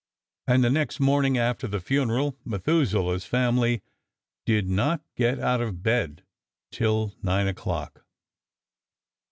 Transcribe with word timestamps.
And 0.47 0.63
the 0.63 0.71
next 0.71 0.99
morning 0.99 1.37
after 1.37 1.67
the 1.67 1.79
funeral 1.79 2.35
Methuselah's 2.43 3.23
family 3.23 3.83
did 4.47 4.67
not 4.67 5.03
get 5.15 5.37
out 5.39 5.61
of 5.61 5.83
bed 5.83 6.23
till 6.71 7.13
9 7.21 7.47
o'clock. 7.47 8.03